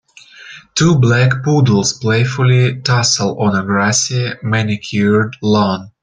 [0.73, 5.91] Two black poodles playfully tussle on a grassy, manicured lawn.